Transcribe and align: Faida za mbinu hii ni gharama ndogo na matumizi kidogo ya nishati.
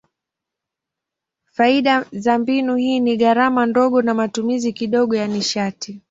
Faida 1.45 2.05
za 2.11 2.39
mbinu 2.39 2.75
hii 2.75 2.99
ni 2.99 3.17
gharama 3.17 3.65
ndogo 3.65 4.01
na 4.01 4.13
matumizi 4.13 4.73
kidogo 4.73 5.15
ya 5.15 5.27
nishati. 5.27 5.99